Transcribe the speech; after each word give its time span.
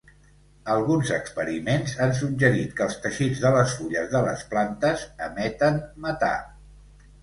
Alguns 0.75 1.11
experiments 1.17 1.93
han 2.07 2.15
suggerit 2.21 2.75
que 2.81 2.85
els 2.87 2.97
teixits 3.05 3.45
de 3.47 3.55
les 3.59 3.77
fulles 3.83 4.13
de 4.17 4.27
les 4.33 4.45
plantes 4.57 5.09
emeten 5.31 5.83
metà. 6.11 6.37